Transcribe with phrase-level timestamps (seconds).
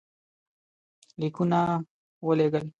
[1.19, 1.59] لیکونه
[2.25, 2.65] ولېږل.